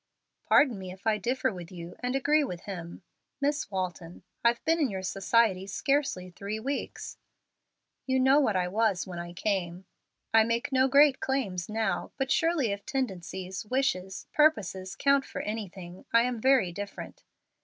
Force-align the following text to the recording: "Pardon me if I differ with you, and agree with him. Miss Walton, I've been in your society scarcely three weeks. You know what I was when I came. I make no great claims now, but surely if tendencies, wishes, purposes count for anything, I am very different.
"Pardon 0.47 0.79
me 0.79 0.91
if 0.91 1.05
I 1.05 1.19
differ 1.19 1.53
with 1.53 1.71
you, 1.71 1.95
and 1.99 2.15
agree 2.15 2.43
with 2.43 2.61
him. 2.61 3.03
Miss 3.39 3.69
Walton, 3.69 4.23
I've 4.43 4.65
been 4.65 4.79
in 4.79 4.89
your 4.89 5.03
society 5.03 5.67
scarcely 5.67 6.31
three 6.31 6.59
weeks. 6.59 7.17
You 8.07 8.19
know 8.19 8.39
what 8.39 8.55
I 8.55 8.67
was 8.67 9.05
when 9.05 9.19
I 9.19 9.31
came. 9.31 9.85
I 10.33 10.43
make 10.43 10.71
no 10.71 10.87
great 10.87 11.19
claims 11.19 11.69
now, 11.69 12.13
but 12.17 12.31
surely 12.31 12.71
if 12.71 12.83
tendencies, 12.83 13.63
wishes, 13.63 14.25
purposes 14.33 14.95
count 14.95 15.23
for 15.23 15.41
anything, 15.41 16.05
I 16.11 16.23
am 16.23 16.41
very 16.41 16.71
different. 16.71 17.21